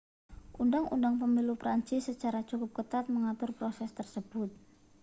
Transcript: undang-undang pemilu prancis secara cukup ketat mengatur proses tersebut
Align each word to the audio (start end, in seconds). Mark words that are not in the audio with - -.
undang-undang 0.63 1.15
pemilu 1.21 1.53
prancis 1.61 2.03
secara 2.09 2.39
cukup 2.49 2.69
ketat 2.81 3.05
mengatur 3.13 3.49
proses 3.59 3.91
tersebut 3.99 4.49